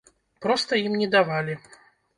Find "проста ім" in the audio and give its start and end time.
0.45-0.97